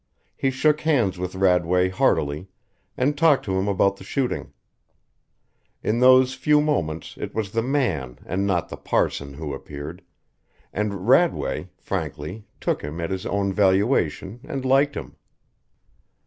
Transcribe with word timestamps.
He 0.35 0.49
shook 0.49 0.81
hands 0.81 1.19
with 1.19 1.35
Radway 1.35 1.89
heartily 1.91 2.47
and 2.97 3.15
talked 3.15 3.45
to 3.45 3.59
him 3.59 3.67
about 3.67 3.97
the 3.97 4.03
shooting. 4.03 4.51
In 5.83 5.99
those 5.99 6.33
few 6.33 6.59
moments 6.59 7.15
it 7.21 7.35
was 7.35 7.51
the 7.51 7.61
man 7.61 8.17
and 8.25 8.47
not 8.47 8.69
the 8.69 8.77
parson 8.77 9.35
who 9.35 9.53
appeared, 9.53 10.01
and 10.73 11.07
Radway, 11.07 11.69
frankly, 11.77 12.45
took 12.59 12.81
him 12.81 12.99
at 12.99 13.11
his 13.11 13.27
own 13.27 13.53
valuation 13.53 14.39
and 14.43 14.65
liked 14.65 14.95
him. 14.97 15.17